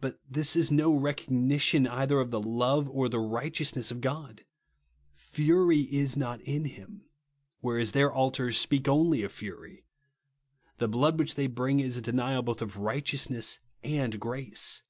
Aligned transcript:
But 0.00 0.18
this 0.28 0.56
is 0.56 0.72
no 0.72 0.92
recognition 0.92 1.86
either 1.86 2.18
of 2.18 2.32
the 2.32 2.40
love 2.42 2.90
or 2.90 3.08
the 3.08 3.20
righteousness 3.20 3.92
of 3.92 4.00
God." 4.00 4.44
Fury 5.14 5.82
is 5.82 6.16
not 6.16 6.40
in 6.40 6.64
him;" 6.64 7.02
whereas 7.60 7.92
their 7.92 8.12
altars 8.12 8.56
speak 8.56 8.88
only 8.88 9.22
of 9.22 9.30
fury. 9.30 9.84
The 10.78 10.88
blood 10.88 11.16
which 11.16 11.36
they 11.36 11.46
bring 11.46 11.78
is 11.78 11.96
a 11.96 12.00
denial 12.02 12.42
both 12.42 12.60
of 12.60 12.78
righteousness 12.78 13.60
and 13.84 14.18
grace. 14.18 14.82